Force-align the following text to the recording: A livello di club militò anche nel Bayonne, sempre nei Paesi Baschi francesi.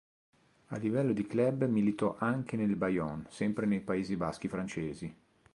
A 0.69 0.77
livello 0.77 1.13
di 1.13 1.27
club 1.27 1.67
militò 1.67 2.15
anche 2.17 2.57
nel 2.57 2.75
Bayonne, 2.75 3.25
sempre 3.29 3.67
nei 3.67 3.81
Paesi 3.81 4.17
Baschi 4.17 4.47
francesi. 4.47 5.15